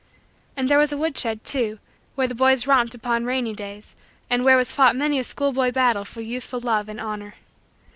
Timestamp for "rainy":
3.25-3.53